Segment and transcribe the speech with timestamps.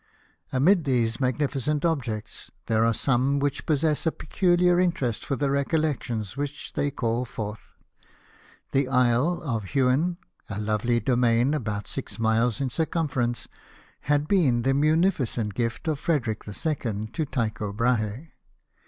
[0.51, 6.35] Amid these magnificent objects there are some which possess a peculiar mterest for the recollections
[6.35, 7.75] which they call forth.
[8.71, 10.17] The Isle of Huen,
[10.49, 13.45] a lovely domain, about six miles in circum ference,
[13.99, 17.09] had been the munificent gift of Frederic 11.
[17.09, 18.31] to Tycho Brahe.